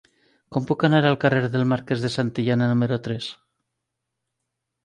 [0.55, 3.29] Com puc anar al carrer del Marquès de Santillana número tres?